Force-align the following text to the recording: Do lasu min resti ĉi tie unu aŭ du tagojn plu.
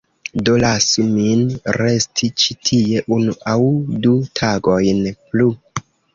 Do 0.47 0.53
lasu 0.61 1.03
min 1.09 1.43
resti 1.79 2.31
ĉi 2.45 2.57
tie 2.71 3.05
unu 3.19 3.37
aŭ 3.53 3.59
du 4.09 4.17
tagojn 4.43 5.05
plu. 5.21 5.53